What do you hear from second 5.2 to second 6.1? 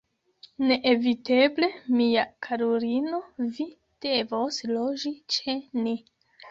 ĉe ni.